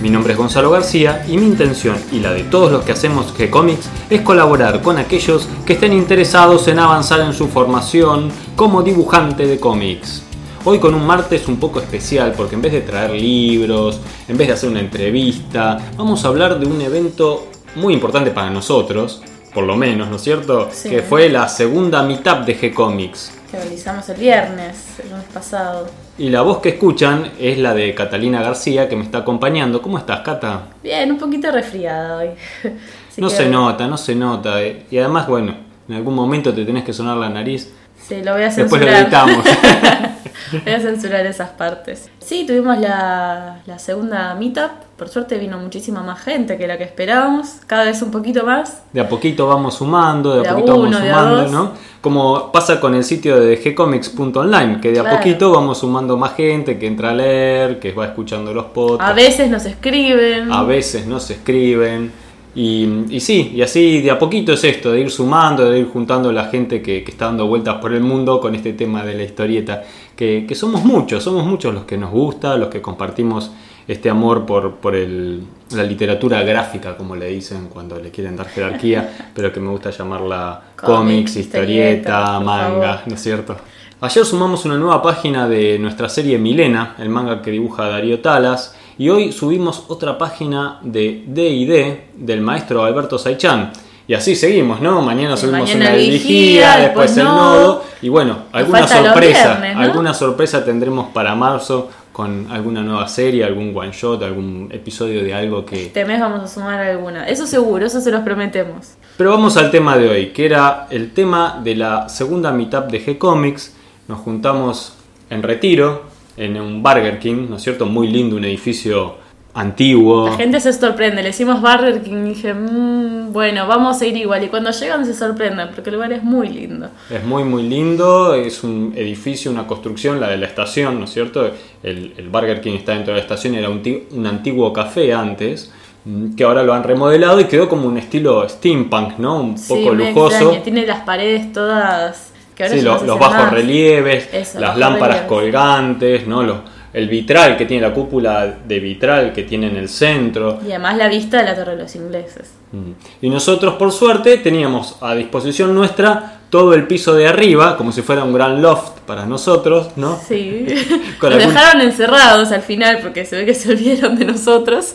Mi 0.00 0.08
nombre 0.08 0.32
es 0.32 0.38
Gonzalo 0.38 0.70
García 0.70 1.26
y 1.28 1.36
mi 1.36 1.44
intención 1.44 1.94
y 2.10 2.20
la 2.20 2.32
de 2.32 2.44
todos 2.44 2.72
los 2.72 2.84
que 2.84 2.92
hacemos 2.92 3.34
G-Comics 3.36 3.86
es 4.08 4.22
colaborar 4.22 4.80
con 4.80 4.96
aquellos 4.96 5.46
que 5.66 5.74
estén 5.74 5.92
interesados 5.92 6.68
en 6.68 6.78
avanzar 6.78 7.20
en 7.20 7.34
su 7.34 7.48
formación 7.48 8.30
como 8.56 8.82
dibujante 8.82 9.46
de 9.46 9.60
cómics. 9.60 10.22
Hoy 10.64 10.78
con 10.78 10.94
un 10.94 11.06
martes 11.06 11.48
un 11.48 11.58
poco 11.58 11.80
especial 11.80 12.32
porque 12.34 12.54
en 12.54 12.62
vez 12.62 12.72
de 12.72 12.80
traer 12.80 13.10
libros, 13.10 14.00
en 14.26 14.38
vez 14.38 14.48
de 14.48 14.54
hacer 14.54 14.70
una 14.70 14.80
entrevista, 14.80 15.76
vamos 15.98 16.24
a 16.24 16.28
hablar 16.28 16.58
de 16.58 16.66
un 16.66 16.80
evento 16.80 17.48
muy 17.74 17.92
importante 17.92 18.30
para 18.30 18.48
nosotros, 18.48 19.20
por 19.54 19.64
lo 19.64 19.76
menos, 19.76 20.08
¿no 20.08 20.16
es 20.16 20.22
cierto? 20.22 20.68
Sí. 20.72 20.90
Que 20.90 21.02
fue 21.02 21.28
la 21.28 21.48
segunda 21.48 22.02
mitad 22.02 22.38
de 22.38 22.58
G-Comics. 22.58 23.32
que 23.50 23.56
realizamos 23.58 24.08
el 24.08 24.16
viernes, 24.16 24.76
el 25.02 25.10
lunes 25.10 25.26
pasado. 25.34 25.88
Y 26.18 26.28
la 26.30 26.42
voz 26.42 26.58
que 26.58 26.68
escuchan 26.70 27.32
es 27.40 27.58
la 27.58 27.74
de 27.74 27.94
Catalina 27.94 28.42
García 28.42 28.88
que 28.88 28.94
me 28.96 29.02
está 29.04 29.18
acompañando. 29.18 29.80
¿Cómo 29.82 29.98
estás, 29.98 30.20
Cata? 30.20 30.66
Bien, 30.82 31.10
un 31.10 31.18
poquito 31.18 31.50
resfriada 31.50 32.18
hoy. 32.18 32.28
Así 33.10 33.20
no 33.20 33.28
que- 33.28 33.36
se 33.36 33.48
nota, 33.48 33.86
no 33.88 33.96
se 33.96 34.14
nota. 34.14 34.62
Y 34.64 34.98
además, 34.98 35.26
bueno, 35.26 35.54
en 35.88 35.94
algún 35.96 36.14
momento 36.14 36.52
te 36.54 36.64
tenés 36.64 36.84
que 36.84 36.92
sonar 36.92 37.16
la 37.16 37.28
nariz. 37.28 37.72
Sí, 38.06 38.22
lo 38.22 38.32
voy 38.34 38.42
a 38.42 38.50
Después 38.50 38.70
lo 38.70 38.78
censurar. 38.78 39.02
editamos. 39.02 39.44
voy 40.64 40.72
a 40.72 40.80
censurar 40.80 41.26
esas 41.26 41.50
partes. 41.50 42.10
Sí, 42.18 42.44
tuvimos 42.46 42.78
la, 42.78 43.60
la 43.66 43.78
segunda 43.78 44.34
meetup. 44.34 44.70
Por 44.96 45.08
suerte 45.08 45.38
vino 45.38 45.56
muchísima 45.58 46.02
más 46.02 46.20
gente 46.20 46.58
que 46.58 46.66
la 46.66 46.76
que 46.76 46.84
esperábamos. 46.84 47.56
Cada 47.66 47.84
vez 47.84 48.02
un 48.02 48.10
poquito 48.10 48.44
más. 48.44 48.82
De 48.92 49.00
a 49.00 49.08
poquito 49.08 49.46
vamos 49.46 49.74
sumando, 49.74 50.34
de 50.34 50.40
a 50.40 50.42
De 50.42 50.48
a 50.50 50.52
poquito 50.54 50.74
uno, 50.76 50.90
vamos 50.90 51.00
a 51.00 51.22
sumando. 51.22 51.46
¿no? 51.50 51.72
Como 52.02 52.52
pasa 52.52 52.80
con 52.80 52.94
el 52.94 53.04
sitio 53.04 53.40
de 53.40 53.56
gcomics.online, 53.56 54.80
que 54.80 54.92
de 54.92 55.00
a 55.00 55.02
Claro. 55.02 55.16
poquito 55.18 55.50
vamos 55.52 55.78
sumando 55.78 56.16
más 56.16 56.34
gente 56.34 56.78
que 56.78 56.86
entra 56.86 57.10
a 57.10 57.14
leer, 57.14 57.78
que 57.78 57.92
va 57.92 58.06
escuchando 58.06 58.52
los 58.52 58.66
podcasts. 58.66 59.10
A 59.10 59.14
veces 59.14 59.50
nos 59.50 59.64
escriben. 59.64 60.52
a 60.52 60.62
veces 60.64 61.06
no 61.06 61.18
se 61.20 61.34
escriben. 61.34 62.12
Y, 62.54 63.04
y 63.10 63.20
sí, 63.20 63.52
y 63.54 63.62
así 63.62 64.00
de 64.00 64.10
a 64.10 64.18
poquito 64.18 64.52
es 64.52 64.64
esto, 64.64 64.90
de 64.90 65.00
ir 65.00 65.10
sumando, 65.10 65.70
de 65.70 65.78
ir 65.80 65.86
juntando 65.88 66.32
la 66.32 66.46
gente 66.46 66.82
que, 66.82 67.04
que 67.04 67.10
está 67.12 67.26
dando 67.26 67.46
vueltas 67.46 67.76
por 67.76 67.92
el 67.94 68.02
mundo 68.02 68.40
con 68.40 68.54
este 68.54 68.72
tema 68.72 69.04
de 69.04 69.14
la 69.14 69.22
historieta. 69.22 69.82
Que, 70.16 70.44
que 70.48 70.54
somos 70.54 70.84
muchos, 70.84 71.22
somos 71.22 71.46
muchos 71.46 71.72
los 71.72 71.84
que 71.84 71.96
nos 71.96 72.10
gusta, 72.10 72.56
los 72.56 72.68
que 72.68 72.82
compartimos 72.82 73.52
este 73.88 74.10
amor 74.10 74.44
por, 74.46 74.74
por 74.76 74.94
el- 74.94 75.42
la 75.74 75.82
literatura 75.84 76.42
gráfica, 76.42 76.96
como 76.96 77.14
le 77.16 77.26
dicen 77.28 77.68
cuando 77.72 77.98
le 77.98 78.10
quieren 78.10 78.36
dar 78.36 78.48
jerarquía, 78.48 79.30
pero 79.34 79.52
que 79.52 79.60
me 79.60 79.70
gusta 79.70 79.90
llamarla 79.90 80.60
Cómics, 80.76 81.36
historieta, 81.36 82.40
manga. 82.40 83.02
¿no 83.06 83.14
es 83.14 83.22
cierto? 83.22 83.56
Ayer 84.02 84.24
sumamos 84.24 84.64
una 84.64 84.76
nueva 84.78 85.02
página 85.02 85.48
de 85.48 85.78
nuestra 85.78 86.08
serie 86.08 86.38
Milena, 86.38 86.94
el 86.98 87.08
manga 87.10 87.42
que 87.42 87.50
dibuja 87.50 87.86
Darío 87.88 88.20
Talas, 88.20 88.74
y 89.00 89.08
hoy 89.08 89.32
subimos 89.32 89.84
otra 89.88 90.18
página 90.18 90.78
de 90.82 91.24
D&D 91.26 92.08
del 92.16 92.42
maestro 92.42 92.84
Alberto 92.84 93.16
Saichan. 93.16 93.72
Y 94.06 94.12
así 94.12 94.36
seguimos, 94.36 94.82
¿no? 94.82 95.00
Mañana 95.00 95.38
subimos 95.38 95.60
mañana 95.60 95.86
una 95.86 95.94
vigía, 95.94 96.12
vigía, 96.12 96.76
después 96.76 96.82
después 96.82 97.16
el 97.16 97.24
no. 97.24 97.34
nodo, 97.34 97.84
y 98.02 98.10
bueno, 98.10 98.40
alguna 98.52 98.86
sorpresa, 98.86 99.48
viernes, 99.54 99.74
¿no? 99.74 99.80
alguna 99.80 100.12
sorpresa 100.12 100.62
tendremos 100.66 101.08
para 101.14 101.34
marzo 101.34 101.88
con 102.12 102.48
alguna 102.50 102.82
nueva 102.82 103.08
serie, 103.08 103.42
algún 103.42 103.74
one 103.74 103.90
shot, 103.90 104.22
algún 104.22 104.68
episodio 104.70 105.24
de 105.24 105.32
algo 105.32 105.64
que, 105.64 105.86
Este 105.86 106.04
mes 106.04 106.20
vamos 106.20 106.42
a 106.42 106.46
sumar 106.46 106.78
alguna. 106.80 107.26
Eso 107.26 107.46
seguro, 107.46 107.86
eso 107.86 108.02
se 108.02 108.10
los 108.10 108.20
prometemos. 108.20 108.96
Pero 109.16 109.30
vamos 109.30 109.56
al 109.56 109.70
tema 109.70 109.96
de 109.96 110.10
hoy, 110.10 110.26
que 110.26 110.44
era 110.44 110.88
el 110.90 111.14
tema 111.14 111.58
de 111.64 111.74
la 111.74 112.10
segunda 112.10 112.52
mitad 112.52 112.82
de 112.82 113.02
G-Comics. 113.02 113.72
Nos 114.08 114.18
juntamos 114.18 114.92
en 115.30 115.42
retiro, 115.42 116.02
en 116.40 116.60
un 116.60 116.82
Burger 116.82 117.18
King, 117.18 117.46
¿no 117.48 117.56
es 117.56 117.62
cierto? 117.62 117.86
Muy 117.86 118.08
lindo, 118.08 118.36
un 118.36 118.44
edificio 118.44 119.14
antiguo. 119.52 120.28
La 120.28 120.36
gente 120.36 120.60
se 120.60 120.72
sorprende, 120.72 121.22
le 121.22 121.28
decimos 121.28 121.60
Burger 121.60 122.02
King 122.02 122.24
y 122.26 122.28
dije, 122.30 122.54
"Mm, 122.54 123.32
bueno, 123.32 123.66
vamos 123.66 124.00
a 124.00 124.06
ir 124.06 124.16
igual. 124.16 124.44
Y 124.44 124.48
cuando 124.48 124.70
llegan 124.70 125.04
se 125.04 125.12
sorprenden 125.12 125.68
porque 125.74 125.90
el 125.90 125.96
lugar 125.96 126.12
es 126.12 126.22
muy 126.22 126.48
lindo. 126.48 126.88
Es 127.10 127.24
muy, 127.24 127.42
muy 127.44 127.64
lindo. 127.64 128.34
Es 128.34 128.62
un 128.62 128.92
edificio, 128.96 129.50
una 129.50 129.66
construcción, 129.66 130.20
la 130.20 130.28
de 130.28 130.36
la 130.36 130.46
estación, 130.46 130.98
¿no 130.98 131.04
es 131.04 131.10
cierto? 131.12 131.50
El, 131.82 132.14
el 132.16 132.28
Burger 132.28 132.60
King 132.60 132.74
está 132.74 132.92
dentro 132.92 133.12
de 133.12 133.18
la 133.18 133.22
estación, 133.22 133.54
era 133.56 133.68
un, 133.68 133.82
un 134.12 134.26
antiguo 134.26 134.72
café 134.72 135.12
antes, 135.12 135.72
mm, 136.04 136.34
que 136.36 136.44
ahora 136.44 136.62
lo 136.62 136.72
han 136.72 136.84
remodelado 136.84 137.40
y 137.40 137.44
quedó 137.44 137.68
como 137.68 137.88
un 137.88 137.98
estilo 137.98 138.48
steampunk, 138.48 139.18
¿no? 139.18 139.40
Un 139.40 139.58
Sí, 139.58 139.68
poco 139.74 139.94
me 139.94 140.08
lujoso. 140.12 140.36
extraña, 140.36 140.62
Tiene 140.62 140.86
las 140.86 141.00
paredes 141.00 141.52
todas. 141.52 142.29
Que 142.60 142.64
ahora 142.66 142.76
Sí, 142.76 142.82
lo- 142.82 142.98
no 143.00 143.04
los 143.06 143.18
bajos 143.18 143.36
más. 143.36 143.52
relieves, 143.54 144.28
Eso, 144.32 144.60
las 144.60 144.76
lámparas 144.76 145.22
relieves. 145.22 145.28
colgantes, 145.28 146.26
¿no? 146.26 146.42
Los- 146.42 146.58
el 146.92 147.08
vitral 147.08 147.56
que 147.56 147.64
tiene 147.66 147.86
la 147.86 147.94
cúpula 147.94 148.46
de 148.66 148.80
vitral 148.80 149.32
que 149.32 149.44
tiene 149.44 149.68
en 149.68 149.76
el 149.76 149.88
centro. 149.88 150.58
Y 150.66 150.70
además 150.70 150.96
la 150.98 151.08
vista 151.08 151.38
de 151.38 151.44
la 151.44 151.54
Torre 151.54 151.76
de 151.76 151.82
los 151.84 151.94
Ingleses. 151.94 152.50
Mm. 152.72 152.90
Y 153.22 153.30
nosotros, 153.30 153.74
por 153.74 153.92
suerte, 153.92 154.36
teníamos 154.38 154.96
a 155.00 155.14
disposición 155.14 155.74
nuestra 155.74 156.39
todo 156.50 156.74
el 156.74 156.86
piso 156.88 157.14
de 157.14 157.28
arriba, 157.28 157.76
como 157.76 157.92
si 157.92 158.02
fuera 158.02 158.24
un 158.24 158.32
gran 158.32 158.60
loft 158.60 158.98
para 159.06 159.24
nosotros, 159.24 159.90
¿no? 159.96 160.18
Sí. 160.26 160.66
Con 161.20 161.30
nos 161.30 161.40
algún- 161.40 161.54
dejaron 161.54 161.80
encerrados 161.80 162.50
al 162.52 162.62
final 162.62 162.98
porque 163.02 163.24
se 163.24 163.36
ve 163.36 163.46
que 163.46 163.54
se 163.54 163.70
olvidaron 163.70 164.18
de 164.18 164.24
nosotros. 164.24 164.94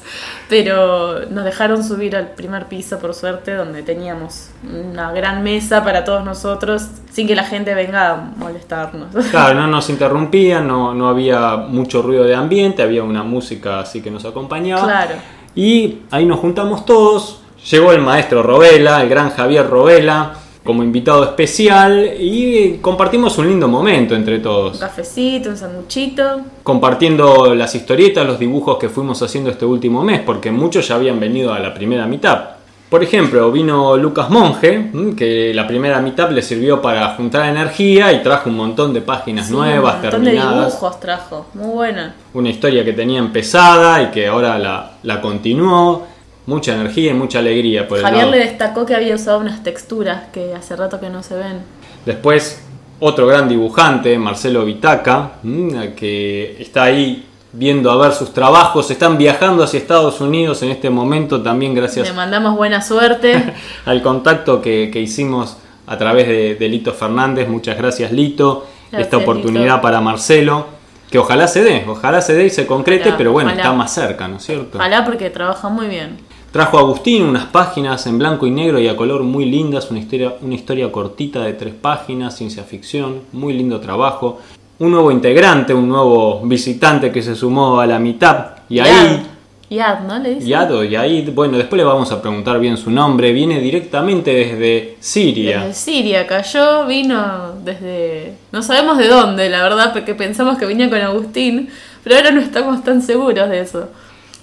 Pero 0.49 1.25
nos 1.29 1.43
dejaron 1.45 1.83
subir 1.83 2.15
al 2.15 2.31
primer 2.31 2.65
piso, 2.67 2.99
por 2.99 3.13
suerte, 3.13 3.53
donde 3.55 3.81
teníamos 3.83 4.49
una 4.63 5.11
gran 5.11 5.43
mesa 5.43 5.83
para 5.83 6.03
todos 6.03 6.23
nosotros, 6.23 6.87
sin 7.11 7.25
que 7.25 7.35
la 7.35 7.45
gente 7.45 7.73
venga 7.73 8.11
a 8.11 8.15
molestarnos. 8.37 9.07
Claro, 9.31 9.55
no 9.61 9.67
nos 9.67 9.89
interrumpían, 9.89 10.67
no, 10.67 10.93
no 10.93 11.07
había 11.09 11.55
mucho 11.55 12.01
ruido 12.01 12.25
de 12.25 12.35
ambiente, 12.35 12.83
había 12.83 13.01
una 13.03 13.23
música 13.23 13.79
así 13.79 14.01
que 14.01 14.11
nos 14.11 14.25
acompañaba. 14.25 14.83
Claro. 14.83 15.15
Y 15.55 15.99
ahí 16.11 16.25
nos 16.25 16.39
juntamos 16.39 16.85
todos. 16.85 17.39
Llegó 17.71 17.93
el 17.93 18.01
maestro 18.01 18.43
Robela, 18.43 19.01
el 19.01 19.09
gran 19.09 19.31
Javier 19.31 19.67
Robela, 19.67 20.33
como 20.65 20.83
invitado 20.83 21.23
especial 21.23 22.13
y 22.19 22.79
compartimos 22.81 23.37
un 23.37 23.47
lindo 23.47 23.67
momento 23.67 24.15
entre 24.15 24.37
Un 24.37 24.41
todos. 24.41 24.79
cafecito, 24.79 25.49
un 25.51 25.57
sanguchito. 25.57 26.41
Compartiendo 26.63 27.53
las 27.55 27.73
historietas, 27.75 28.25
los 28.25 28.39
dibujos 28.39 28.77
que 28.77 28.89
fuimos 28.89 29.21
haciendo 29.21 29.49
este 29.51 29.63
último 29.65 30.03
mes, 30.03 30.21
porque 30.25 30.51
muchos 30.51 30.87
ya 30.87 30.95
habían 30.95 31.19
venido 31.19 31.53
a 31.53 31.59
la 31.59 31.73
primera 31.73 32.07
mitad. 32.07 32.49
Por 32.89 33.03
ejemplo, 33.03 33.51
vino 33.51 33.97
Lucas 33.97 34.29
Monge, 34.29 34.77
mm, 34.91 35.15
que 35.15 35.53
la 35.53 35.67
primera 35.67 35.99
mitad 36.01 36.29
le 36.29 36.41
sirvió 36.41 36.81
para 36.81 37.15
juntar 37.15 37.47
energía 37.49 38.11
y 38.13 38.21
trajo 38.21 38.49
un 38.49 38.57
montón 38.57 38.93
de 38.93 39.01
páginas 39.01 39.47
Sí, 39.47 39.53
nuevas, 39.53 39.95
un 39.95 40.01
montón 40.01 40.23
de 40.23 40.31
terminadas. 40.31 40.67
dibujos 40.73 40.99
trajo. 40.99 41.45
Muy 41.53 41.67
buena. 41.73 42.15
una 42.33 42.49
historia 42.49 42.83
que 42.85 42.93
tenía 42.93 43.19
empezada 43.19 44.01
y 44.03 44.07
que 44.11 44.27
ahora 44.27 44.57
la, 44.59 44.91
la 45.03 45.21
continuó. 45.21 46.07
Mucha 46.47 46.73
energía 46.73 47.11
y 47.11 47.13
mucha 47.13 47.39
alegría 47.39 47.87
por 47.87 47.97
el 47.97 48.03
Javier 48.03 48.25
lado. 48.25 48.37
le 48.37 48.43
destacó 48.45 48.85
que 48.85 48.93
había 48.95 49.15
usado 49.15 49.39
unas 49.39 49.63
texturas 49.63 50.23
que 50.31 50.53
hace 50.53 50.75
rato 50.75 50.99
que 50.99 51.09
no 51.09 51.23
se 51.23 51.35
ven. 51.35 51.59
Después, 52.05 52.61
otro 52.99 53.25
gran 53.27 53.49
dibujante, 53.49 54.17
Marcelo 54.19 54.63
Vitaca, 54.63 55.31
mm, 55.43 55.69
que 55.95 56.57
está 56.59 56.83
ahí 56.83 57.25
viendo 57.51 57.89
a 57.89 57.97
ver 57.97 58.13
sus 58.13 58.33
trabajos. 58.33 58.91
Están 58.91 59.17
viajando 59.17 59.63
hacia 59.63 59.79
Estados 59.79 60.21
Unidos 60.21 60.61
en 60.61 60.69
este 60.71 60.89
momento 60.89 61.41
también 61.41 61.73
gracias 61.73 62.07
Le 62.07 62.13
mandamos 62.13 62.55
buena 62.55 62.81
suerte. 62.81 63.53
al 63.85 64.01
contacto 64.03 64.61
que, 64.61 64.89
que 64.91 64.99
hicimos 64.99 65.57
a 65.87 65.97
través 65.97 66.27
de, 66.27 66.55
de 66.55 66.69
Lito 66.69 66.93
Fernández. 66.93 67.47
Muchas 67.47 67.77
gracias, 67.77 68.11
Lito. 68.11 68.67
Gracias, 68.91 69.01
Esta 69.07 69.17
oportunidad 69.17 69.75
Lito. 69.75 69.81
para 69.81 69.99
Marcelo. 70.01 70.67
Que 71.09 71.19
ojalá 71.19 71.47
se 71.47 71.63
dé, 71.63 71.85
ojalá 71.87 72.19
se 72.19 72.33
dé 72.33 72.45
y 72.45 72.49
se 72.49 72.65
concrete, 72.65 73.03
Ojalá, 73.03 73.17
pero 73.17 73.31
bueno, 73.31 73.49
ojalá. 73.49 73.61
está 73.63 73.73
más 73.73 73.93
cerca, 73.93 74.27
¿no 74.27 74.37
es 74.37 74.43
cierto? 74.43 74.77
Ojalá 74.79 75.05
porque 75.05 75.29
trabaja 75.29 75.69
muy 75.69 75.87
bien. 75.87 76.17
Trajo 76.55 76.77
a 76.77 76.79
Agustín 76.79 77.23
unas 77.23 77.47
páginas 77.47 78.07
en 78.07 78.17
blanco 78.17 78.47
y 78.47 78.49
negro 78.49 78.79
y 78.79 78.87
a 78.87 78.95
color 78.95 79.23
muy 79.23 79.43
lindas, 79.43 79.91
una 79.91 79.99
historia, 79.99 80.35
una 80.41 80.55
historia 80.55 80.89
cortita 80.89 81.43
de 81.43 81.51
tres 81.51 81.73
páginas, 81.73 82.37
ciencia 82.37 82.63
ficción, 82.63 83.23
muy 83.33 83.51
lindo 83.51 83.81
trabajo. 83.81 84.39
Un 84.79 84.91
nuevo 84.91 85.11
integrante, 85.11 85.73
un 85.73 85.89
nuevo 85.89 86.39
visitante 86.45 87.11
que 87.11 87.21
se 87.21 87.35
sumó 87.35 87.81
a 87.81 87.85
la 87.85 87.99
mitad. 87.99 88.51
Y 88.69 88.79
ahí, 88.79 89.21
Yad, 89.69 90.05
¿no? 90.07 90.17
Le 90.17 90.35
dice. 90.35 90.47
Yad 90.47 90.73
o 90.73 90.85
Yaid, 90.85 91.33
bueno, 91.33 91.57
después 91.57 91.77
le 91.77 91.83
vamos 91.83 92.09
a 92.13 92.21
preguntar 92.21 92.57
bien 92.57 92.77
su 92.77 92.89
nombre, 92.89 93.33
viene 93.33 93.59
directamente 93.59 94.33
desde 94.33 94.95
Siria. 95.01 95.65
Desde 95.65 95.73
Siria 95.73 96.25
cayó, 96.25 96.85
vino 96.85 97.51
desde... 97.65 98.35
No 98.53 98.63
sabemos 98.63 98.97
de 98.97 99.09
dónde, 99.09 99.49
la 99.49 99.61
verdad, 99.61 99.91
porque 99.91 100.15
pensamos 100.15 100.57
que 100.57 100.65
venía 100.65 100.89
con 100.89 101.01
Agustín, 101.01 101.67
pero 102.01 102.15
ahora 102.15 102.31
no 102.31 102.39
estamos 102.39 102.81
tan 102.81 103.01
seguros 103.01 103.49
de 103.49 103.59
eso. 103.59 103.89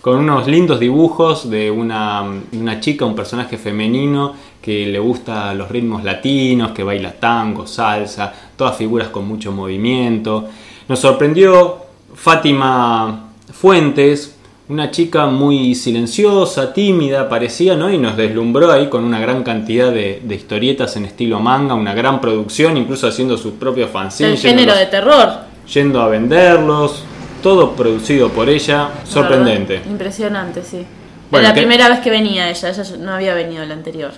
Con 0.03 0.19
unos 0.19 0.49
lindos 0.49 0.81
dibujos 0.81 1.49
de 1.49 1.71
una, 1.71 2.25
una 2.53 2.81
chica, 2.81 3.05
un 3.05 3.15
personaje 3.15 3.57
femenino 3.57 4.35
que 4.61 4.87
le 4.87 4.99
gusta 4.99 5.55
los 5.55 5.71
ritmos 5.71 6.03
latinos, 6.03 6.73
que 6.73 6.83
baila 6.83 7.13
tango, 7.13 7.69
salsa, 7.69 8.33
todas 8.57 8.77
figuras 8.77 9.09
con 9.09 9.27
mucho 9.27 9.53
movimiento. 9.53 10.49
Nos 10.89 10.99
sorprendió 10.99 11.79
Fátima 12.15 13.29
Fuentes, 13.53 14.37
una 14.69 14.91
chica 14.91 15.27
muy 15.27 15.77
silenciosa, 15.77 16.73
tímida, 16.73 17.29
parecía, 17.29 17.77
¿no? 17.77 17.89
Y 17.89 17.99
nos 17.99 18.17
deslumbró 18.17 18.73
ahí 18.73 18.89
con 18.89 19.05
una 19.05 19.21
gran 19.21 19.45
cantidad 19.45 19.93
de, 19.93 20.21
de 20.25 20.35
historietas 20.35 20.97
en 20.97 21.05
estilo 21.05 21.39
manga, 21.39 21.75
una 21.75 21.95
gran 21.95 22.21
producción, 22.21 22.77
incluso 22.77 23.07
haciendo 23.07 23.37
sus 23.39 23.53
propios 23.53 23.91
fanzines. 23.91 24.45
El 24.45 24.51
género 24.51 24.75
de 24.75 24.87
terror. 24.87 25.29
Yendo 25.73 26.01
a 26.01 26.09
venderlos, 26.09 27.05
todo 27.43 27.73
producido 27.73 28.29
por 28.31 28.49
ella, 28.49 28.89
sorprendente. 29.05 29.75
Verdad, 29.75 29.91
Impresionante, 29.91 30.63
sí. 30.63 30.85
Bueno, 31.31 31.47
Era 31.47 31.49
la 31.49 31.55
¿qué- 31.55 31.61
primera 31.63 31.89
vez 31.89 32.01
que 32.01 32.11
venía 32.11 32.49
ella, 32.51 32.69
ella 32.71 32.83
no 32.99 33.13
había 33.13 33.35
venido 33.35 33.65
la 33.65 33.75
anterior. 33.75 34.13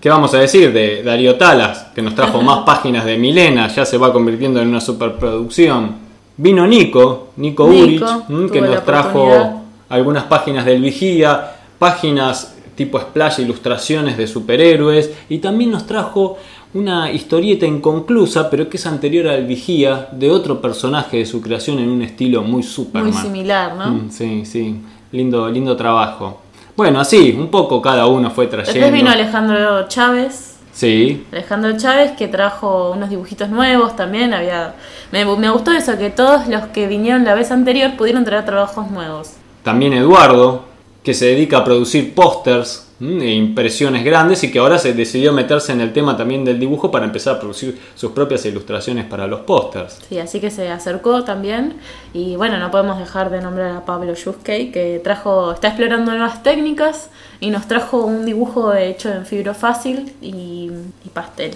¿Qué 0.00 0.08
vamos 0.10 0.34
a 0.34 0.38
decir 0.38 0.72
de 0.72 1.02
Darío 1.02 1.36
Talas, 1.36 1.86
que 1.94 2.02
nos 2.02 2.14
trajo 2.14 2.40
más 2.42 2.60
páginas 2.60 3.04
de 3.04 3.16
Milena, 3.18 3.68
ya 3.68 3.84
se 3.84 3.96
va 3.98 4.12
convirtiendo 4.12 4.60
en 4.60 4.68
una 4.68 4.80
superproducción? 4.80 5.96
Vino 6.36 6.66
Nico, 6.66 7.30
Nico, 7.36 7.68
Nico, 7.68 8.04
Urich, 8.26 8.50
que 8.52 8.60
nos 8.60 8.84
trajo 8.84 9.62
algunas 9.88 10.24
páginas 10.24 10.64
del 10.64 10.82
Vigía, 10.82 11.52
páginas 11.78 12.50
tipo 12.74 12.98
splash, 13.00 13.38
ilustraciones 13.40 14.16
de 14.16 14.26
superhéroes, 14.26 15.10
y 15.28 15.38
también 15.38 15.70
nos 15.70 15.86
trajo 15.86 16.36
una 16.74 17.10
historieta 17.10 17.66
inconclusa, 17.66 18.50
pero 18.50 18.68
que 18.68 18.76
es 18.76 18.86
anterior 18.86 19.28
al 19.28 19.46
Vigía, 19.46 20.08
de 20.12 20.30
otro 20.30 20.60
personaje 20.60 21.18
de 21.18 21.26
su 21.26 21.40
creación 21.40 21.78
en 21.78 21.88
un 21.88 22.02
estilo 22.02 22.42
muy 22.42 22.62
Superman. 22.62 23.12
Muy 23.12 23.22
similar, 23.22 23.74
¿no? 23.76 23.90
Mm, 23.90 24.10
sí, 24.10 24.44
sí, 24.44 24.76
lindo, 25.12 25.48
lindo 25.48 25.76
trabajo. 25.76 26.40
Bueno, 26.76 27.00
así, 27.00 27.34
un 27.38 27.48
poco 27.48 27.80
cada 27.80 28.06
uno 28.06 28.30
fue 28.30 28.48
trayendo. 28.48 28.72
Después 28.72 28.92
vino 28.92 29.10
Alejandro 29.10 29.86
Chávez, 29.88 30.54
Sí, 30.74 31.24
Alejandro 31.30 31.76
Chávez 31.76 32.12
que 32.18 32.26
trajo 32.26 32.90
unos 32.90 33.08
dibujitos 33.08 33.48
nuevos 33.48 33.94
también. 33.94 34.34
Había 34.34 34.74
me, 35.12 35.24
me 35.24 35.48
gustó 35.48 35.70
eso, 35.70 35.96
que 35.96 36.10
todos 36.10 36.48
los 36.48 36.66
que 36.66 36.88
vinieron 36.88 37.24
la 37.24 37.34
vez 37.34 37.52
anterior 37.52 37.96
pudieron 37.96 38.24
traer 38.24 38.44
trabajos 38.44 38.90
nuevos. 38.90 39.34
También 39.62 39.92
Eduardo, 39.92 40.64
que 41.04 41.14
se 41.14 41.26
dedica 41.26 41.58
a 41.58 41.64
producir 41.64 42.12
pósters. 42.12 42.83
E 43.00 43.30
impresiones 43.32 44.04
grandes 44.04 44.44
y 44.44 44.52
que 44.52 44.60
ahora 44.60 44.78
se 44.78 44.92
decidió 44.94 45.32
meterse 45.32 45.72
en 45.72 45.80
el 45.80 45.92
tema 45.92 46.16
también 46.16 46.44
del 46.44 46.60
dibujo 46.60 46.90
para 46.90 47.04
empezar 47.04 47.36
a 47.36 47.40
producir 47.40 47.78
sus 47.94 48.12
propias 48.12 48.44
ilustraciones 48.46 49.04
para 49.06 49.26
los 49.26 49.40
pósters. 49.40 49.98
Sí, 50.08 50.18
así 50.18 50.40
que 50.40 50.50
se 50.50 50.68
acercó 50.68 51.24
también. 51.24 51.74
Y 52.12 52.36
bueno, 52.36 52.58
no 52.58 52.70
podemos 52.70 52.98
dejar 52.98 53.30
de 53.30 53.40
nombrar 53.40 53.76
a 53.76 53.84
Pablo 53.84 54.14
Yuskey, 54.14 54.70
que 54.70 55.00
trajo, 55.02 55.52
está 55.52 55.68
explorando 55.68 56.12
nuevas 56.12 56.42
técnicas 56.42 57.10
y 57.40 57.50
nos 57.50 57.66
trajo 57.66 57.98
un 58.04 58.24
dibujo 58.24 58.72
hecho 58.74 59.12
en 59.12 59.26
fibro 59.26 59.54
fácil 59.54 60.12
y, 60.22 60.70
y 61.04 61.08
pastel. 61.12 61.52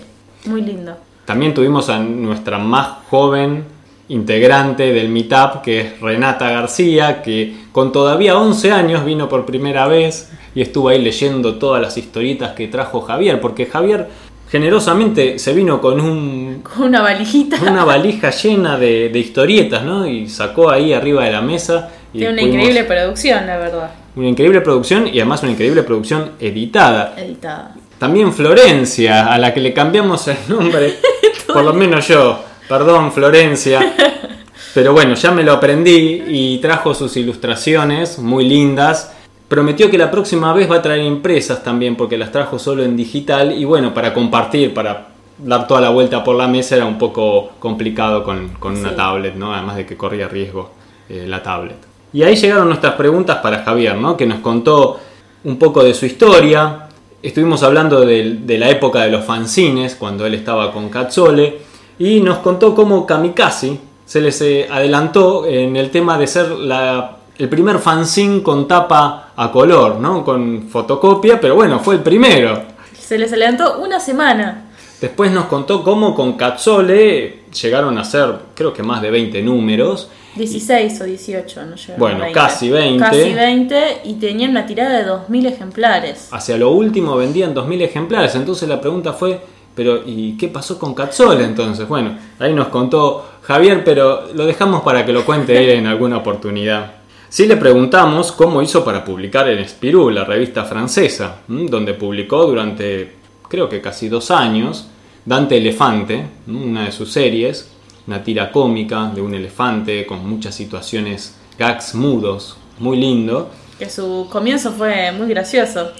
Muy 0.46 0.62
lindo. 0.62 0.96
También 1.25 1.55
tuvimos 1.55 1.88
a 1.88 1.99
nuestra 1.99 2.58
más 2.58 3.05
joven 3.11 3.64
integrante 4.08 4.93
del 4.93 5.08
Meetup, 5.08 5.62
que 5.62 5.81
es 5.81 6.00
Renata 6.00 6.50
García, 6.50 7.23
que 7.23 7.67
con 7.73 7.93
todavía 7.93 8.38
11 8.38 8.73
años 8.73 9.05
vino 9.05 9.29
por 9.29 9.44
primera 9.44 9.87
vez 9.87 10.31
y 10.58 10.62
estuvo 10.62 10.88
ahí 10.88 11.00
leyendo 11.00 11.55
todas 11.55 11.81
las 11.81 11.96
historietas 11.96 12.50
que 12.52 12.66
trajo 12.66 13.00
Javier, 13.02 13.40
porque 13.40 13.66
Javier 13.66 14.08
generosamente 14.50 15.38
se 15.38 15.52
vino 15.52 15.81
con 15.81 16.00
un 16.00 16.62
Con 16.64 16.88
una 16.88 17.00
valijita. 17.00 17.58
una 17.62 17.84
valija 17.84 18.31
llena 18.31 18.76
de, 18.76 19.08
de 19.08 19.19
historietas, 19.20 19.84
¿no? 19.84 20.05
Y 20.05 20.28
sacó 20.28 20.69
ahí 20.69 20.93
arriba 20.93 21.25
de 21.25 21.31
la 21.31 21.40
mesa. 21.43 21.90
Y 22.12 22.19
Tiene 22.19 22.32
una 22.32 22.43
pudimos- 22.43 22.55
increíble 22.56 22.84
producción, 22.84 23.46
la 23.46 23.56
verdad. 23.58 23.90
una 24.16 24.28
increíble 24.28 24.60
producción 24.60 25.06
y 25.06 25.20
además 25.20 25.43
una 25.44 25.52
increíble 25.52 25.84
producción 25.84 26.32
editada. 26.40 27.14
Editada. 27.16 27.76
También 28.00 28.32
Florencia, 28.32 29.32
a 29.32 29.38
la 29.38 29.55
que 29.55 29.60
le 29.60 29.72
cambiamos 29.72 30.26
el 30.26 30.38
nombre, 30.49 30.94
por 31.46 31.62
lo 31.62 31.72
menos 31.72 32.08
yo. 32.08 32.43
Perdón, 32.69 33.12
Florencia. 33.12 33.94
Pero 34.75 34.93
bueno, 34.93 35.14
ya 35.14 35.31
me 35.31 35.44
lo 35.44 35.52
aprendí 35.52 36.22
y 36.28 36.58
trajo 36.58 36.94
sus 36.94 37.16
ilustraciones 37.16 38.19
muy 38.19 38.44
lindas. 38.44 39.12
Prometió 39.49 39.91
que 39.91 39.97
la 39.97 40.11
próxima 40.11 40.53
vez 40.53 40.71
va 40.71 40.77
a 40.77 40.83
traer 40.83 41.03
impresas 41.03 41.62
también 41.65 41.97
porque 41.97 42.19
las 42.19 42.31
trajo 42.31 42.59
solo 42.59 42.83
en 42.83 42.97
digital 42.97 43.53
y 43.59 43.65
bueno, 43.65 43.95
para 43.95 44.12
compartir, 44.12 44.75
para 44.75 45.09
dar 45.39 45.67
toda 45.67 45.81
la 45.81 45.89
vuelta 45.91 46.23
por 46.23 46.37
la 46.37 46.47
mesa 46.49 46.77
era 46.77 46.85
un 46.85 46.99
poco 46.99 47.50
complicado 47.59 48.23
con, 48.25 48.49
con 48.59 48.77
una 48.77 48.91
Sí. 48.91 48.97
tablet, 48.97 49.35
¿no? 49.37 49.55
Además 49.55 49.77
de 49.77 49.87
que 49.87 49.97
corría 49.97 50.29
riesgo 50.29 50.71
eh, 51.09 51.25
la 51.27 51.43
tablet. 51.43 51.77
Y 52.12 52.23
ahí 52.23 52.37
llegaron 52.37 52.69
nuestras 52.69 52.95
preguntas 52.95 53.39
para 53.39 53.62
Javier, 53.62 53.97
¿no? 53.97 54.17
Que 54.17 54.27
nos 54.27 54.41
contó 54.41 54.99
un 55.45 55.59
poco 55.59 55.83
de 55.83 55.94
su 55.94 56.05
historia. 56.05 56.89
Estuvimos 57.23 57.62
hablando 57.62 58.01
de, 58.01 58.41
la 58.59 58.69
época 58.69 59.01
de 59.03 59.11
los 59.11 59.25
fanzines, 59.25 59.94
cuando 59.94 60.27
él 60.27 60.35
estaba 60.35 60.73
con 60.73 60.89
Cazzole, 60.91 61.59
y 61.99 62.21
nos 62.21 62.39
contó 62.39 62.75
cómo 62.75 63.06
Kamikaze 63.06 63.79
se 64.05 64.21
les 64.21 64.41
eh, 64.43 64.67
adelantó 64.71 65.47
en 65.47 65.77
el 65.77 65.91
tema 65.91 66.19
de 66.19 66.27
ser 66.27 66.51
la- 66.51 67.18
el 67.38 67.49
primer 67.49 67.79
fanzine 67.79 68.43
con 68.43 68.67
tapa 68.67 69.32
a 69.37 69.50
color, 69.52 69.96
¿no? 70.00 70.25
Con 70.25 70.69
fotocopia, 70.69 71.40
pero 71.40 71.55
bueno, 71.55 71.79
fue 71.79 71.94
el 71.96 72.00
primero. 72.02 72.62
Se 72.99 73.17
les 73.17 73.32
adelantó 73.32 73.79
una 73.79 74.00
semana. 74.00 74.64
Después 75.00 75.31
nos 75.31 75.44
contó 75.44 75.85
cómo 75.85 76.14
con 76.14 76.32
Cazzole 76.37 77.44
llegaron 77.62 77.96
a 77.99 78.05
ser, 78.05 78.35
creo 78.55 78.73
que 78.73 78.82
más 78.82 79.00
de 79.00 79.11
20 79.12 79.40
números. 79.43 80.11
16 80.35 81.00
o 81.00 81.05
18, 81.05 81.67
no 81.67 81.76
llegaron 81.76 81.99
Bueno, 82.00 82.19
a 82.19 82.23
20. 82.25 82.32
casi 82.32 82.69
20. 82.70 82.99
Casi 83.05 83.32
20 83.35 84.00
y 84.05 84.14
tenían 84.14 84.50
una 84.50 84.67
tirada 84.67 84.99
de 84.99 85.08
2.000 85.08 85.46
ejemplares. 85.46 86.29
Hacia 86.32 86.56
lo 86.56 86.70
último 86.70 87.17
vendían 87.17 87.55
2.000 87.55 87.82
ejemplares, 87.82 88.34
entonces 88.34 88.69
la 88.69 88.81
pregunta 88.81 89.12
fue, 89.12 89.41
pero 89.76 90.02
¿y 90.05 90.37
qué 90.37 90.49
pasó 90.49 90.79
con 90.79 90.94
Cazzole 90.94 91.44
entonces? 91.44 91.87
Bueno, 91.87 92.19
ahí 92.41 92.52
nos 92.52 92.67
contó 92.69 93.25
Javier, 93.43 93.84
pero 93.84 94.32
lo 94.34 94.46
dejamos 94.46 94.82
para 94.82 95.06
que 95.06 95.12
lo 95.12 95.25
cuente 95.25 95.56
él 95.62 95.70
en 95.79 95.87
alguna 95.87 96.17
oportunidad. 96.19 96.98
Sí 97.29 97.47
le 97.47 97.57
preguntamos 97.57 98.33
cómo 98.33 98.63
hizo 98.63 98.83
para 98.85 99.05
publicar 99.05 99.49
en 99.49 99.67
Spirou, 99.69 100.09
la 100.09 100.25
revista 100.25 100.65
francesa, 100.65 101.43
donde 101.47 101.93
publicó 101.93 102.47
durante 102.47 103.17
creo 103.49 103.69
que 103.69 103.81
casi 103.81 104.09
dos 104.09 104.31
años 104.31 104.89
Dante 105.27 105.59
Elefante, 105.59 106.27
una 106.47 106.87
de 106.87 106.93
sus 106.93 107.13
series, 107.13 107.71
una 108.07 108.23
tira 108.25 108.51
cómica 108.51 109.11
de 109.15 109.21
un 109.21 109.35
elefante 109.35 110.07
con 110.07 110.27
muchas 110.27 110.55
situaciones, 110.55 111.37
gags 111.59 111.95
mudos, 111.95 112.57
muy 112.79 112.97
lindo. 112.97 113.51
Que 113.79 113.91
su 113.91 114.27
comienzo 114.31 114.73
fue 114.73 115.13
muy 115.13 115.29
gracioso. 115.29 115.91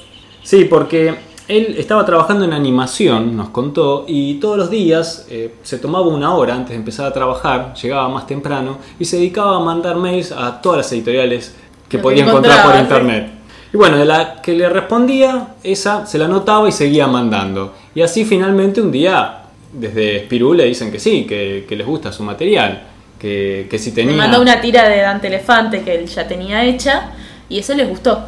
Sí, 0.43 0.65
porque 0.65 1.15
él 1.49 1.77
estaba 1.79 2.05
trabajando 2.05 2.45
en 2.45 2.53
animación, 2.53 3.35
nos 3.37 3.49
contó, 3.49 4.05
y 4.07 4.35
todos 4.35 4.59
los 4.59 4.71
días 4.71 5.27
eh, 5.31 5.55
se 5.63 5.79
tomaba 5.79 6.07
una 6.07 6.35
hora 6.35 6.55
antes 6.55 6.71
de 6.71 6.77
empezar 6.77 7.07
a 7.07 7.13
trabajar, 7.13 7.73
llegaba 7.75 8.09
más 8.11 8.27
temprano 8.27 8.79
y 8.99 9.07
se 9.07 9.17
dedicaba 9.17 9.57
a 9.57 9.61
mandar 9.61 9.97
mails 9.97 10.31
a 10.31 10.61
todas 10.61 10.79
las 10.79 10.93
editoriales 10.93 11.55
que 11.89 11.97
Lo 11.97 12.03
que 12.03 12.03
podía 12.03 12.25
encontrar 12.27 12.67
por 12.67 12.79
internet. 12.79 13.31
Y 13.73 13.77
bueno, 13.77 13.97
de 13.97 14.05
la 14.05 14.41
que 14.43 14.53
le 14.53 14.69
respondía, 14.69 15.55
esa 15.63 16.07
se 16.07 16.19
la 16.19 16.27
anotaba 16.27 16.69
y 16.69 16.73
seguía 16.73 17.07
mandando. 17.07 17.75
Y 17.95 18.03
así 18.03 18.25
finalmente 18.27 18.81
un 18.81 18.93
día, 18.93 19.43
desde 19.73 20.25
Spirou 20.25 20.53
le 20.53 20.65
dicen 20.65 20.93
que 20.93 20.99
sí, 20.99 21.25
que, 21.25 21.65
que 21.67 21.77
les 21.77 21.87
gusta 21.87 22.13
su 22.13 22.23
material, 22.23 22.83
que, 23.19 23.67
que 23.71 23.79
si 23.79 23.93
tenía... 23.93 24.17
mandó 24.17 24.41
una 24.41 24.61
tira 24.61 24.87
de 24.89 25.01
Dante 25.01 25.29
Elefante 25.29 25.83
que 25.83 25.95
él 25.95 26.07
ya 26.07 26.29
tenía 26.29 26.65
hecha 26.65 27.11
y 27.49 27.59
eso 27.59 27.75
les 27.75 27.89
gustó. 27.89 28.19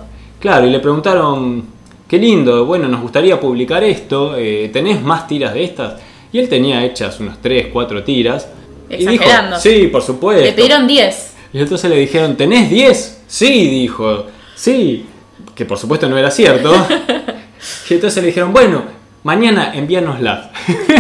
Claro, 0.40 0.66
y 0.66 0.70
le 0.70 0.80
preguntaron, 0.80 1.79
qué 2.11 2.19
lindo, 2.19 2.64
bueno, 2.64 2.88
nos 2.88 3.02
gustaría 3.02 3.38
publicar 3.38 3.85
esto, 3.85 4.35
eh, 4.37 4.69
¿tenés 4.73 5.00
más 5.00 5.29
tiras 5.29 5.55
de 5.55 5.62
estas? 5.62 5.95
Y 6.33 6.40
él 6.40 6.49
tenía 6.49 6.85
hechas 6.85 7.21
unas 7.21 7.40
3, 7.40 7.69
4 7.73 8.02
tiras. 8.02 8.49
Y 8.88 8.97
dijo, 8.97 9.12
Exagerando. 9.12 9.61
sí, 9.61 9.87
por 9.87 10.02
supuesto. 10.02 10.45
Le 10.45 10.52
pidieron 10.52 10.88
10. 10.88 11.35
Y 11.52 11.61
entonces 11.61 11.88
le 11.88 11.97
dijeron, 11.97 12.37
¿tenés 12.37 12.69
10? 12.69 13.23
Sí, 13.29 13.69
dijo, 13.69 14.26
sí, 14.57 15.07
que 15.55 15.64
por 15.64 15.79
supuesto 15.79 16.09
no 16.09 16.19
era 16.19 16.33
cierto. 16.33 16.75
y 17.88 17.95
entonces 17.95 18.21
le 18.21 18.26
dijeron, 18.26 18.52
bueno, 18.52 18.83
mañana 19.23 19.73
envíanoslas. 19.73 20.49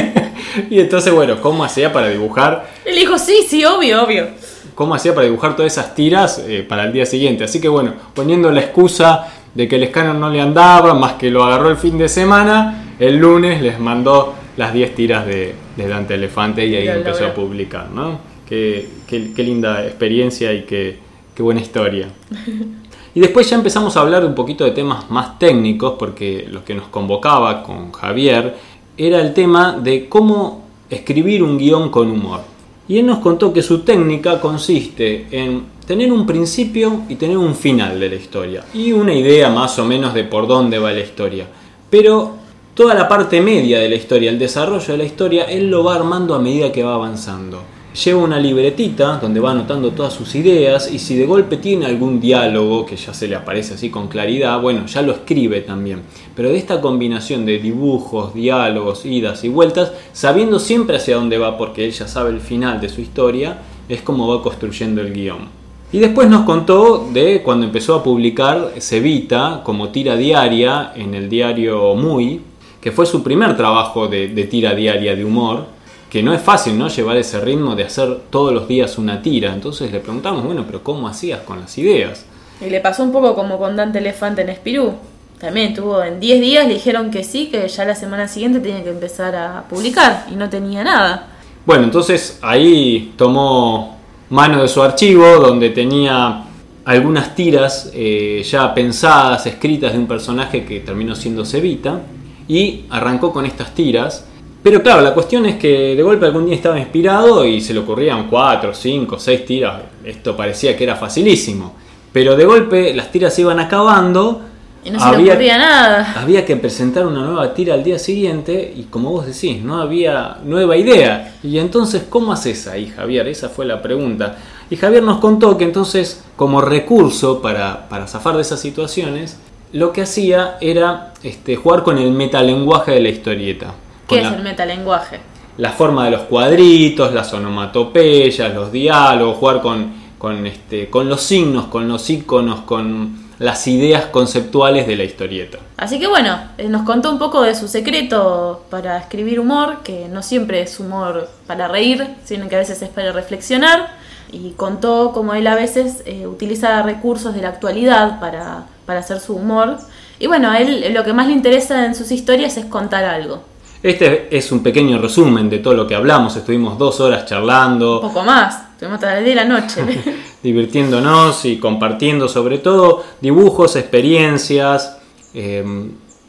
y 0.70 0.78
entonces, 0.78 1.12
bueno, 1.12 1.40
¿cómo 1.40 1.64
hacía 1.64 1.92
para 1.92 2.08
dibujar? 2.08 2.70
Él 2.84 2.94
dijo, 2.94 3.18
sí, 3.18 3.44
sí, 3.48 3.64
obvio, 3.64 4.04
obvio. 4.04 4.28
cómo 4.76 4.94
hacía 4.94 5.12
para 5.12 5.26
dibujar 5.26 5.56
todas 5.56 5.72
esas 5.72 5.92
tiras 5.96 6.40
eh, 6.46 6.64
para 6.68 6.84
el 6.84 6.92
día 6.92 7.04
siguiente. 7.04 7.42
Así 7.42 7.60
que 7.60 7.66
bueno, 7.66 7.94
poniendo 8.14 8.48
la 8.52 8.60
excusa 8.60 9.26
de 9.54 9.66
que 9.68 9.76
el 9.76 9.82
escáner 9.84 10.14
no 10.14 10.30
le 10.30 10.40
andaba, 10.40 10.94
más 10.94 11.14
que 11.14 11.30
lo 11.30 11.44
agarró 11.44 11.70
el 11.70 11.76
fin 11.76 11.98
de 11.98 12.08
semana, 12.08 12.94
el 12.98 13.16
lunes 13.16 13.60
les 13.62 13.78
mandó 13.80 14.34
las 14.56 14.72
10 14.72 14.94
tiras 14.94 15.26
de, 15.26 15.54
de 15.76 15.88
Dante 15.88 16.14
Elefante 16.14 16.66
y 16.66 16.76
ahí 16.76 16.86
empezó 16.98 17.24
a 17.26 17.34
publicar, 17.34 17.88
¿no? 17.90 18.18
Qué, 18.48 18.88
qué- 19.06 19.32
qué 19.34 19.42
linda 19.42 19.84
experiencia 19.86 20.52
y 20.52 20.62
qué, 20.62 20.98
qué 21.34 21.42
buena 21.42 21.60
historia. 21.60 22.08
Y 23.12 23.18
después 23.18 23.50
ya 23.50 23.56
empezamos 23.56 23.96
a 23.96 24.02
hablar 24.02 24.24
un 24.24 24.36
poquito 24.36 24.62
de 24.64 24.70
temas 24.70 25.10
más 25.10 25.36
técnicos, 25.36 25.94
porque 25.98 26.46
lo 26.48 26.64
que 26.64 26.74
nos 26.76 26.86
convocaba 26.86 27.64
con 27.64 27.90
Javier 27.90 28.54
era 28.96 29.20
el 29.20 29.34
tema 29.34 29.72
de 29.72 30.08
cómo 30.08 30.62
escribir 30.88 31.42
un 31.42 31.58
guion 31.58 31.88
con 31.90 32.08
humor. 32.08 32.42
Y 32.90 32.98
él 32.98 33.06
nos 33.06 33.20
contó 33.20 33.52
que 33.52 33.62
su 33.62 33.82
técnica 33.82 34.40
consiste 34.40 35.28
en 35.30 35.62
tener 35.86 36.10
un 36.10 36.26
principio 36.26 37.02
y 37.08 37.14
tener 37.14 37.38
un 37.38 37.54
final 37.54 38.00
de 38.00 38.08
la 38.08 38.16
historia. 38.16 38.64
Y 38.74 38.90
una 38.90 39.14
idea 39.14 39.48
más 39.48 39.78
o 39.78 39.84
menos 39.84 40.12
de 40.12 40.24
por 40.24 40.48
dónde 40.48 40.80
va 40.80 40.90
la 40.90 40.98
historia. 40.98 41.46
Pero 41.88 42.32
toda 42.74 42.96
la 42.96 43.06
parte 43.06 43.40
media 43.40 43.78
de 43.78 43.88
la 43.88 43.94
historia, 43.94 44.28
el 44.28 44.40
desarrollo 44.40 44.88
de 44.88 44.98
la 44.98 45.04
historia, 45.04 45.44
él 45.44 45.70
lo 45.70 45.84
va 45.84 45.94
armando 45.94 46.34
a 46.34 46.40
medida 46.40 46.72
que 46.72 46.82
va 46.82 46.94
avanzando. 46.94 47.62
Lleva 47.92 48.22
una 48.22 48.38
libretita 48.38 49.18
donde 49.20 49.40
va 49.40 49.50
anotando 49.50 49.90
todas 49.90 50.12
sus 50.12 50.36
ideas 50.36 50.92
y 50.92 51.00
si 51.00 51.16
de 51.16 51.26
golpe 51.26 51.56
tiene 51.56 51.86
algún 51.86 52.20
diálogo 52.20 52.86
que 52.86 52.94
ya 52.94 53.12
se 53.12 53.26
le 53.26 53.34
aparece 53.34 53.74
así 53.74 53.90
con 53.90 54.06
claridad, 54.06 54.60
bueno, 54.60 54.86
ya 54.86 55.02
lo 55.02 55.10
escribe 55.10 55.62
también. 55.62 56.02
Pero 56.36 56.50
de 56.50 56.56
esta 56.56 56.80
combinación 56.80 57.44
de 57.44 57.58
dibujos, 57.58 58.32
diálogos, 58.32 59.04
idas 59.04 59.42
y 59.42 59.48
vueltas, 59.48 59.92
sabiendo 60.12 60.60
siempre 60.60 60.98
hacia 60.98 61.16
dónde 61.16 61.38
va 61.38 61.58
porque 61.58 61.84
él 61.84 61.90
ya 61.90 62.06
sabe 62.06 62.30
el 62.30 62.40
final 62.40 62.80
de 62.80 62.88
su 62.88 63.00
historia, 63.00 63.58
es 63.88 64.02
como 64.02 64.28
va 64.28 64.40
construyendo 64.40 65.00
el 65.00 65.12
guion. 65.12 65.48
Y 65.90 65.98
después 65.98 66.28
nos 66.28 66.44
contó 66.44 67.08
de 67.12 67.42
cuando 67.42 67.66
empezó 67.66 67.96
a 67.96 68.04
publicar 68.04 68.74
Cevita 68.78 69.62
como 69.64 69.88
tira 69.88 70.16
diaria 70.16 70.92
en 70.94 71.14
el 71.14 71.28
diario 71.28 71.96
Muy, 71.96 72.40
que 72.80 72.92
fue 72.92 73.04
su 73.04 73.24
primer 73.24 73.56
trabajo 73.56 74.06
de, 74.06 74.28
de 74.28 74.44
tira 74.44 74.76
diaria 74.76 75.16
de 75.16 75.24
humor 75.24 75.79
que 76.10 76.22
no 76.22 76.34
es 76.34 76.42
fácil, 76.42 76.76
¿no? 76.76 76.88
Llevar 76.88 77.16
ese 77.16 77.40
ritmo 77.40 77.76
de 77.76 77.84
hacer 77.84 78.22
todos 78.30 78.52
los 78.52 78.66
días 78.66 78.98
una 78.98 79.22
tira. 79.22 79.54
Entonces 79.54 79.92
le 79.92 80.00
preguntamos, 80.00 80.44
bueno, 80.44 80.64
pero 80.66 80.82
¿cómo 80.82 81.08
hacías 81.08 81.40
con 81.40 81.60
las 81.60 81.78
ideas? 81.78 82.26
Y 82.60 82.68
le 82.68 82.80
pasó 82.80 83.04
un 83.04 83.12
poco 83.12 83.34
como 83.34 83.58
con 83.58 83.76
Dante 83.76 84.00
Elefante 84.00 84.42
en 84.42 84.50
Espirú. 84.50 84.94
También 85.38 85.72
tuvo 85.72 86.02
en 86.02 86.20
10 86.20 86.40
días, 86.40 86.66
le 86.66 86.74
dijeron 86.74 87.10
que 87.10 87.24
sí, 87.24 87.46
que 87.46 87.66
ya 87.66 87.84
la 87.86 87.94
semana 87.94 88.28
siguiente 88.28 88.60
tenía 88.60 88.82
que 88.82 88.90
empezar 88.90 89.34
a 89.34 89.64
publicar 89.70 90.26
y 90.30 90.34
no 90.34 90.50
tenía 90.50 90.84
nada. 90.84 91.28
Bueno, 91.64 91.84
entonces 91.84 92.38
ahí 92.42 93.14
tomó 93.16 93.96
mano 94.28 94.60
de 94.60 94.68
su 94.68 94.82
archivo 94.82 95.24
donde 95.36 95.70
tenía 95.70 96.44
algunas 96.84 97.34
tiras 97.34 97.90
eh, 97.94 98.42
ya 98.44 98.74
pensadas, 98.74 99.46
escritas 99.46 99.92
de 99.92 99.98
un 99.98 100.06
personaje 100.06 100.64
que 100.64 100.80
terminó 100.80 101.14
siendo 101.14 101.44
Cevita 101.44 102.00
y 102.48 102.84
arrancó 102.90 103.32
con 103.32 103.46
estas 103.46 103.74
tiras 103.74 104.26
pero 104.62 104.82
claro, 104.82 105.00
la 105.00 105.14
cuestión 105.14 105.46
es 105.46 105.56
que 105.56 105.96
de 105.96 106.02
golpe 106.02 106.26
algún 106.26 106.46
día 106.46 106.54
estaba 106.54 106.78
inspirado 106.78 107.46
y 107.46 107.60
se 107.60 107.72
le 107.72 107.80
ocurrían 107.80 108.28
cuatro, 108.28 108.74
cinco, 108.74 109.18
seis 109.18 109.44
tiras. 109.46 109.80
Esto 110.04 110.36
parecía 110.36 110.76
que 110.76 110.84
era 110.84 110.96
facilísimo. 110.96 111.74
Pero 112.12 112.36
de 112.36 112.44
golpe 112.44 112.92
las 112.92 113.10
tiras 113.10 113.34
se 113.34 113.40
iban 113.40 113.58
acabando. 113.58 114.42
Y 114.84 114.90
no 114.90 114.98
se 114.98 115.16
le 115.16 115.30
ocurría 115.30 115.56
nada. 115.56 116.14
Había 116.16 116.44
que 116.44 116.56
presentar 116.56 117.06
una 117.06 117.22
nueva 117.22 117.54
tira 117.54 117.74
al 117.74 117.84
día 117.84 117.98
siguiente 117.98 118.74
y 118.76 118.84
como 118.84 119.10
vos 119.10 119.26
decís, 119.26 119.62
no 119.62 119.80
había 119.80 120.38
nueva 120.44 120.76
idea. 120.76 121.34
Y 121.42 121.58
entonces, 121.58 122.04
¿cómo 122.08 122.32
haces 122.32 122.66
ahí, 122.66 122.88
Javier? 122.88 123.28
Esa 123.28 123.48
fue 123.48 123.64
la 123.64 123.80
pregunta. 123.80 124.36
Y 124.68 124.76
Javier 124.76 125.02
nos 125.02 125.20
contó 125.20 125.56
que 125.56 125.64
entonces, 125.64 126.24
como 126.36 126.60
recurso 126.60 127.40
para, 127.40 127.88
para 127.88 128.06
zafar 128.06 128.36
de 128.36 128.42
esas 128.42 128.60
situaciones, 128.60 129.38
lo 129.72 129.92
que 129.92 130.02
hacía 130.02 130.58
era 130.60 131.12
este, 131.22 131.56
jugar 131.56 131.82
con 131.82 131.96
el 131.98 132.10
metalenguaje 132.10 132.92
de 132.92 133.00
la 133.00 133.08
historieta. 133.08 133.74
¿Qué 134.10 134.20
es 134.20 134.32
el 134.32 134.42
metalenguaje? 134.42 135.20
La 135.56 135.70
forma 135.72 136.04
de 136.06 136.12
los 136.12 136.22
cuadritos, 136.22 137.12
las 137.12 137.32
onomatopeyas, 137.32 138.54
los 138.54 138.72
diálogos, 138.72 139.36
jugar 139.36 139.60
con, 139.60 139.92
con, 140.18 140.46
este, 140.46 140.88
con 140.90 141.08
los 141.08 141.22
signos, 141.22 141.66
con 141.66 141.88
los 141.88 142.08
iconos, 142.10 142.60
con 142.60 143.30
las 143.38 143.66
ideas 143.66 144.06
conceptuales 144.06 144.86
de 144.86 144.96
la 144.96 145.04
historieta. 145.04 145.58
Así 145.78 145.98
que 145.98 146.06
bueno, 146.06 146.38
eh, 146.58 146.68
nos 146.68 146.82
contó 146.82 147.10
un 147.10 147.18
poco 147.18 147.42
de 147.42 147.54
su 147.54 147.68
secreto 147.68 148.66
para 148.68 148.98
escribir 148.98 149.40
humor, 149.40 149.78
que 149.82 150.08
no 150.08 150.22
siempre 150.22 150.60
es 150.60 150.78
humor 150.78 151.28
para 151.46 151.66
reír, 151.66 152.06
sino 152.24 152.48
que 152.48 152.56
a 152.56 152.58
veces 152.58 152.82
es 152.82 152.90
para 152.90 153.12
reflexionar, 153.12 153.88
y 154.30 154.50
contó 154.52 155.12
cómo 155.12 155.34
él 155.34 155.46
a 155.46 155.54
veces 155.54 156.02
eh, 156.04 156.26
utiliza 156.26 156.82
recursos 156.82 157.34
de 157.34 157.40
la 157.42 157.48
actualidad 157.48 158.20
para, 158.20 158.66
para 158.84 159.00
hacer 159.00 159.20
su 159.20 159.34
humor. 159.34 159.78
Y 160.18 160.26
bueno, 160.26 160.50
a 160.50 160.60
él 160.60 160.92
lo 160.92 161.02
que 161.02 161.14
más 161.14 161.26
le 161.26 161.32
interesa 161.32 161.86
en 161.86 161.94
sus 161.94 162.12
historias 162.12 162.58
es 162.58 162.66
contar 162.66 163.04
algo. 163.04 163.42
Este 163.82 164.36
es 164.36 164.52
un 164.52 164.62
pequeño 164.62 164.98
resumen 164.98 165.48
de 165.48 165.58
todo 165.60 165.72
lo 165.72 165.86
que 165.86 165.94
hablamos. 165.94 166.36
Estuvimos 166.36 166.76
dos 166.76 167.00
horas 167.00 167.24
charlando. 167.24 168.00
Un 168.00 168.08
poco 168.08 168.22
más, 168.22 168.72
estuvimos 168.72 168.96
hasta 168.96 169.16
el 169.16 169.24
día 169.24 169.34
de 169.34 169.48
la 169.48 169.60
noche. 169.60 169.82
divirtiéndonos 170.42 171.46
y 171.46 171.58
compartiendo 171.58 172.28
sobre 172.28 172.58
todo 172.58 173.02
dibujos, 173.22 173.76
experiencias, 173.76 174.98
eh, 175.32 175.64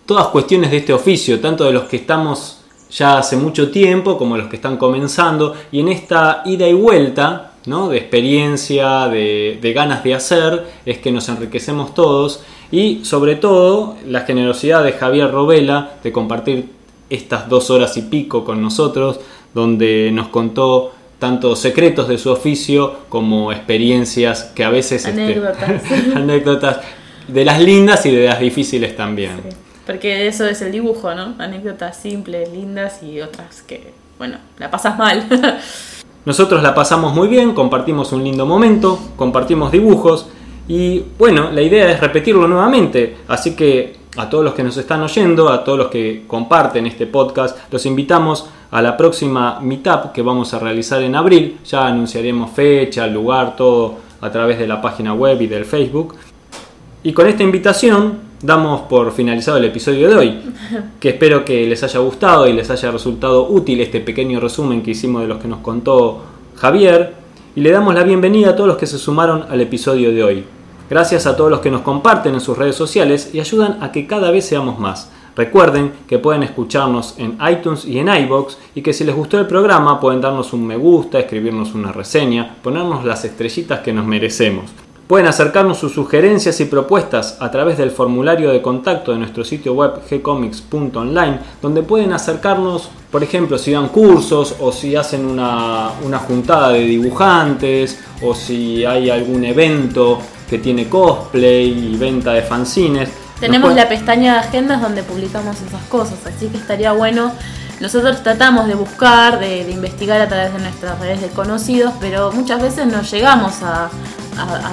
todas 0.06 0.28
cuestiones 0.28 0.72
de 0.72 0.78
este 0.78 0.94
oficio, 0.94 1.42
tanto 1.42 1.66
de 1.66 1.74
los 1.74 1.84
que 1.84 1.98
estamos 1.98 2.62
ya 2.90 3.18
hace 3.18 3.36
mucho 3.36 3.70
tiempo 3.70 4.18
como 4.18 4.38
los 4.38 4.48
que 4.48 4.56
están 4.56 4.78
comenzando. 4.78 5.54
Y 5.74 5.82
en 5.82 5.90
esta 5.90 6.44
ida 6.46 6.70
y 6.70 6.74
vuelta 6.74 7.52
¿no? 7.66 7.90
de 7.90 7.98
experiencia, 7.98 9.10
de, 9.10 9.60
de 9.62 9.74
ganas 9.74 10.06
de 10.06 10.16
hacer, 10.16 10.68
es 10.86 11.00
que 11.00 11.12
nos 11.12 11.28
enriquecemos 11.28 11.94
todos. 11.94 12.44
Y 12.72 13.04
sobre 13.04 13.36
todo 13.36 13.98
la 14.08 14.22
generosidad 14.22 14.86
de 14.86 14.94
Javier 14.94 15.30
Robela 15.30 15.96
de 16.02 16.14
compartir 16.14 16.81
estas 17.12 17.48
dos 17.50 17.70
horas 17.70 17.96
y 17.98 18.04
pico 18.04 18.44
con 18.44 18.62
nosotros, 18.62 19.20
donde 19.54 20.10
nos 20.12 20.30
contó 20.30 20.94
tanto 21.20 21.56
secretos 21.56 22.08
de 22.08 22.18
su 22.18 22.32
oficio 22.32 22.96
como 23.10 23.52
experiencias 23.52 24.46
que 24.56 24.64
a 24.64 24.72
veces... 24.72 25.06
Este, 25.06 25.22
anécdotas. 25.22 25.82
anécdotas 26.16 26.78
de 27.28 27.46
las 27.46 27.62
lindas 27.62 28.06
y 28.08 28.12
de 28.16 28.26
las 28.26 28.40
difíciles 28.40 28.96
también. 28.96 29.32
porque 29.86 30.28
eso 30.28 30.48
es 30.48 30.62
el 30.64 30.72
dibujo, 30.72 31.14
¿no? 31.14 31.36
Anécdotas 31.38 31.98
simples, 31.98 32.52
lindas 32.52 33.04
y 33.04 33.22
otras 33.22 33.62
que, 33.62 33.94
bueno, 34.18 34.38
la 34.58 34.72
pasas 34.72 34.98
mal. 34.98 35.28
Nosotros 36.26 36.64
la 36.64 36.74
pasamos 36.74 37.14
muy 37.14 37.28
bien, 37.28 37.54
compartimos 37.54 38.12
un 38.14 38.24
lindo 38.24 38.46
momento, 38.46 39.00
compartimos 39.16 39.72
dibujos 39.72 40.28
y 40.68 41.04
bueno, 41.18 41.52
la 41.52 41.62
idea 41.62 41.92
es 41.92 42.00
repetirlo 42.00 42.48
nuevamente, 42.48 43.18
así 43.28 43.56
que 43.56 44.01
a 44.18 44.30
todos 44.30 44.44
los 44.44 44.54
que 44.54 44.64
nos 44.64 44.76
están 44.78 45.02
oyendo, 45.02 45.50
a 45.50 45.64
todos 45.64 45.78
los 45.78 45.88
que 45.88 46.24
comparten 46.28 46.86
este 46.86 47.08
podcast, 47.08 47.58
los 47.72 47.86
invitamos 47.86 48.46
a 48.72 48.82
la 48.82 48.98
próxima 48.98 49.60
Meetup 49.62 50.12
que 50.14 50.22
vamos 50.22 50.54
a 50.54 50.60
realizar 50.60 51.02
en 51.02 51.16
abril. 51.16 51.58
Ya 51.66 51.88
anunciaremos 51.88 52.52
fecha, 52.52 53.08
lugar, 53.08 53.56
todo 53.56 53.96
a 54.20 54.30
través 54.32 54.60
de 54.60 54.68
la 54.68 54.82
página 54.82 55.14
web 55.14 55.42
y 55.42 55.48
del 55.48 55.66
Facebook. 55.66 56.16
Y 57.04 57.14
con 57.14 57.28
esta 57.28 57.44
invitación 57.44 58.32
damos 58.42 58.82
por 58.82 59.12
finalizado 59.12 59.58
el 59.58 59.66
episodio 59.66 60.10
de 60.10 60.16
hoy, 60.16 60.40
que 61.00 61.10
espero 61.10 61.46
que 61.46 61.66
les 61.66 61.84
haya 61.84 62.00
gustado 62.00 62.48
y 62.48 62.54
les 62.54 62.70
haya 62.70 62.92
resultado 62.92 63.48
útil 63.48 63.82
este 63.82 64.00
pequeño 64.02 64.40
resumen 64.40 64.82
que 64.82 64.92
hicimos 64.92 65.22
de 65.22 65.28
los 65.28 65.40
que 65.40 65.48
nos 65.48 65.60
contó 65.60 66.22
Javier. 66.56 67.22
Y 67.56 67.62
le 67.62 67.72
damos 67.72 67.94
la 67.94 68.04
bienvenida 68.04 68.52
a 68.52 68.56
todos 68.56 68.68
los 68.68 68.78
que 68.78 68.88
se 68.88 68.98
sumaron 68.98 69.46
al 69.50 69.60
episodio 69.60 70.14
de 70.14 70.24
hoy. 70.24 70.46
Gracias 70.92 71.26
a 71.26 71.38
todos 71.38 71.50
los 71.50 71.62
que 71.62 71.72
nos 71.72 71.84
comparten 71.84 72.34
en 72.34 72.42
sus 72.42 72.58
redes 72.58 72.76
sociales 72.76 73.30
y 73.32 73.40
ayudan 73.40 73.78
a 73.82 73.94
que 73.94 74.06
cada 74.08 74.30
vez 74.30 74.46
seamos 74.46 74.78
más. 74.78 75.10
Recuerden 75.38 75.94
que 76.06 76.20
pueden 76.20 76.44
escucharnos 76.44 77.16
en 77.18 77.38
iTunes 77.50 77.86
y 77.86 77.98
en 77.98 78.10
iBox 78.10 78.58
y 78.76 78.82
que 78.82 78.92
si 78.92 79.06
les 79.06 79.16
gustó 79.16 79.40
el 79.40 79.48
programa 79.48 80.02
pueden 80.02 80.20
darnos 80.20 80.52
un 80.52 80.68
me 80.68 80.76
gusta, 80.76 81.18
escribirnos 81.18 81.74
una 81.76 81.94
reseña, 81.94 82.58
ponernos 82.62 83.06
las 83.06 83.24
estrellitas 83.24 83.80
que 83.80 83.94
nos 83.94 84.06
merecemos. 84.06 84.66
Pueden 85.08 85.28
acercarnos 85.28 85.78
sus 85.78 85.94
sugerencias 85.94 86.60
y 86.60 86.66
propuestas 86.66 87.38
a 87.40 87.50
través 87.50 87.78
del 87.78 87.92
formulario 87.92 88.52
de 88.52 88.62
contacto 88.62 89.14
de 89.14 89.20
nuestro 89.20 89.46
sitio 89.46 89.74
web 89.74 89.94
gcomics.online, 90.10 91.40
donde 91.62 91.84
pueden 91.84 92.12
acercarnos, 92.12 92.90
por 93.10 93.24
ejemplo, 93.24 93.58
si 93.58 93.72
dan 93.72 93.88
cursos 93.88 94.58
o 94.60 94.74
si 94.74 94.98
hacen 94.98 95.26
una, 95.26 95.92
una 96.06 96.20
juntada 96.20 96.74
de 96.74 96.82
dibujantes 96.82 97.98
o 98.22 98.36
si 98.36 98.84
hay 98.84 99.10
algún 99.10 99.46
evento 99.46 100.20
que 100.52 100.58
tiene 100.58 100.90
cosplay 100.90 101.94
y 101.94 101.96
venta 101.96 102.34
de 102.34 102.42
fanzines. 102.42 103.10
Tenemos 103.40 103.74
la 103.74 103.88
pestaña 103.88 104.34
de 104.34 104.40
agendas 104.42 104.82
donde 104.82 105.02
publicamos 105.02 105.56
esas 105.62 105.82
cosas, 105.84 106.20
así 106.26 106.48
que 106.48 106.58
estaría 106.58 106.92
bueno. 106.92 107.32
Nosotros 107.80 108.22
tratamos 108.22 108.68
de 108.68 108.76
buscar, 108.76 109.40
de, 109.40 109.72
investigar 109.72 110.20
a 110.20 110.28
través 110.28 110.54
de 110.54 110.60
nuestras 110.60 111.00
redes 111.00 111.22
de 111.22 111.30
conocidos, 111.30 111.94
pero 112.02 112.34
muchas 112.34 112.62
veces 112.62 112.86
no 112.86 113.02
llegamos 113.02 113.64
a, 113.64 113.90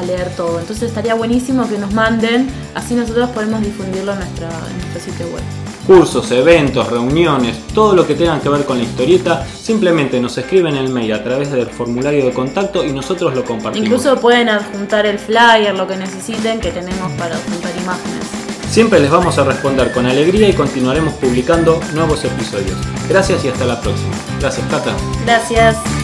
leer 0.04 0.34
todo. 0.36 0.58
Entonces 0.58 0.88
estaría 0.88 1.14
buenísimo 1.14 1.68
que 1.68 1.78
nos 1.78 1.92
manden, 1.94 2.50
así 2.74 2.94
nosotros 2.94 3.30
podemos 3.30 3.60
difundirlo 3.60 4.12
en, 4.12 4.18
nuestra, 4.18 4.48
en 4.48 4.78
nuestro 4.78 5.00
sitio 5.00 5.26
web 5.26 5.67
cursos, 5.88 6.30
eventos, 6.32 6.86
reuniones, 6.90 7.66
todo 7.68 7.96
lo 7.96 8.06
que 8.06 8.14
tengan 8.14 8.42
que 8.42 8.50
ver 8.50 8.66
con 8.66 8.76
la 8.76 8.84
historieta, 8.84 9.46
simplemente 9.46 10.20
nos 10.20 10.36
escriben 10.36 10.76
el 10.76 10.90
mail 10.90 11.14
a 11.14 11.24
través 11.24 11.50
del 11.50 11.66
formulario 11.66 12.26
de 12.26 12.30
contacto 12.30 12.84
y 12.84 12.92
nosotros 12.92 13.34
lo 13.34 13.42
compartimos. 13.42 13.88
Incluso 13.88 14.20
pueden 14.20 14.50
adjuntar 14.50 15.06
el 15.06 15.18
flyer, 15.18 15.74
lo 15.74 15.88
que 15.88 15.96
necesiten, 15.96 16.60
que 16.60 16.72
tenemos 16.72 17.10
para 17.12 17.36
adjuntar 17.36 17.72
imágenes. 17.82 18.26
Siempre 18.70 19.00
les 19.00 19.10
vamos 19.10 19.38
a 19.38 19.44
responder 19.44 19.90
con 19.90 20.04
alegría 20.04 20.50
y 20.50 20.52
continuaremos 20.52 21.14
publicando 21.14 21.80
nuevos 21.94 22.22
episodios. 22.22 22.76
Gracias 23.08 23.42
y 23.46 23.48
hasta 23.48 23.64
la 23.64 23.80
próxima. 23.80 24.14
Gracias, 24.40 24.66
Cata. 24.70 24.92
Gracias. 25.24 25.97